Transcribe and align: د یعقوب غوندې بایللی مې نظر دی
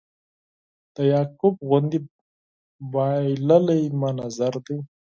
د 0.95 0.97
یعقوب 1.13 1.55
غوندې 1.67 1.99
بایللی 2.91 3.83
مې 3.99 4.09
نظر 4.21 4.53
دی 4.65 4.77